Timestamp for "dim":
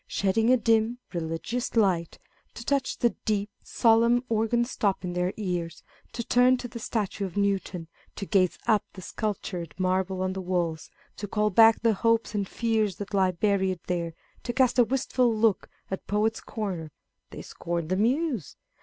0.57-0.97